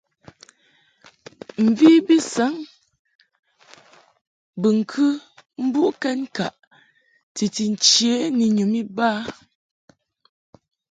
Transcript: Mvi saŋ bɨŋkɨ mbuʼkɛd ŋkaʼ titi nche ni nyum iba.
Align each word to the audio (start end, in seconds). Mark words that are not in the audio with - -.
Mvi 1.65 2.17
saŋ 2.33 2.53
bɨŋkɨ 4.61 5.05
mbuʼkɛd 5.65 6.17
ŋkaʼ 6.25 6.55
titi 7.35 7.63
nche 7.73 8.11
ni 8.37 8.45
nyum 8.55 8.73
iba. 8.81 9.09